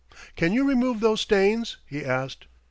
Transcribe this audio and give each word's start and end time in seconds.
"Can 0.35 0.51
you 0.51 0.67
remove 0.67 0.99
those 0.99 1.21
stains?" 1.21 1.77
he 1.85 2.03
asked. 2.03 2.47